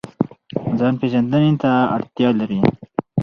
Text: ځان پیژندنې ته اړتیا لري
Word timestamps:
ځان 0.79 0.93
پیژندنې 1.01 1.51
ته 1.61 1.71
اړتیا 1.95 2.29
لري 2.39 2.59